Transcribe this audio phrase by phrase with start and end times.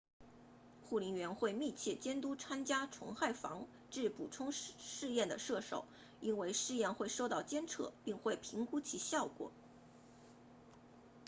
[0.81, 5.85] 护林员会密切监督参加虫害防治补充试验的射手
[6.21, 9.51] 因为试验会受到监测并会评估其效果